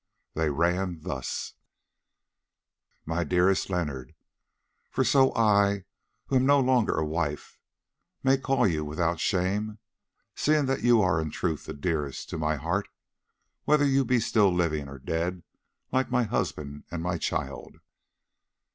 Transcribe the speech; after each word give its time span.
They 0.33 0.49
ran 0.49 1.01
thus: 1.01 1.53
"My 3.05 3.23
dearest 3.23 3.69
Leonard,—For 3.69 5.03
so 5.03 5.31
I, 5.35 5.83
who 6.25 6.37
am 6.37 6.45
no 6.47 6.59
longer 6.59 6.95
a 6.97 7.05
wife, 7.05 7.59
may 8.23 8.39
call 8.39 8.65
you 8.65 8.83
without 8.83 9.19
shame, 9.19 9.77
seeing 10.33 10.65
that 10.65 10.81
you 10.81 11.03
are 11.03 11.21
in 11.21 11.29
truth 11.29 11.65
the 11.65 11.73
dearest 11.75 12.29
to 12.31 12.39
my 12.39 12.55
heart, 12.55 12.87
whether 13.65 13.85
you 13.85 14.03
be 14.03 14.19
still 14.19 14.51
living, 14.51 14.89
or 14.89 14.97
dead 14.97 15.43
like 15.91 16.09
my 16.09 16.23
husband 16.23 16.83
and 16.89 17.03
my 17.03 17.19
child. 17.19 17.75